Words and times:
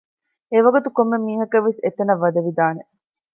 އެވަގުތު 0.51 0.89
ކޮންމެ 0.95 1.17
މީހަކަށްވެސް 1.25 1.79
އެތަނަށް 1.83 2.21
ވަދެވިދާނެ 2.23 2.81